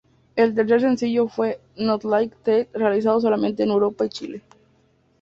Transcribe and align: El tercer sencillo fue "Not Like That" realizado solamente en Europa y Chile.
El 0.35 0.55
tercer 0.55 0.81
sencillo 0.81 1.27
fue 1.27 1.61
"Not 1.77 2.03
Like 2.05 2.35
That" 2.45 2.69
realizado 2.75 3.21
solamente 3.21 3.61
en 3.61 3.69
Europa 3.69 4.03
y 4.03 4.09
Chile. 4.09 4.41